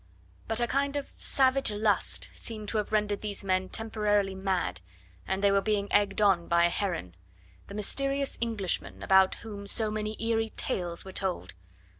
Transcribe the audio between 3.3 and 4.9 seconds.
men temporarily mad,